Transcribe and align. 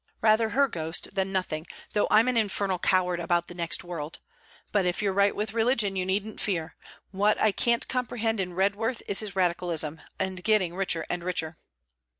Rather 0.19 0.49
her 0.49 0.67
ghost 0.67 1.13
than 1.13 1.31
nothing 1.31 1.67
though 1.93 2.07
I'm 2.09 2.27
an 2.27 2.35
infernal 2.35 2.79
coward 2.79 3.19
about 3.19 3.47
the 3.47 3.53
next 3.53 3.83
world. 3.83 4.17
But 4.71 4.83
if 4.87 4.99
you're 4.99 5.13
right 5.13 5.35
with 5.35 5.53
religion 5.53 5.95
you 5.95 6.07
needn't 6.07 6.41
fear. 6.41 6.75
What 7.11 7.39
I 7.39 7.51
can't 7.51 7.87
comprehend 7.87 8.39
in 8.39 8.55
Redworth 8.55 9.03
is 9.07 9.19
his 9.19 9.35
Radicalism, 9.35 10.01
and 10.17 10.43
getting 10.43 10.73
richer 10.73 11.05
and 11.07 11.23
richer.' 11.23 11.59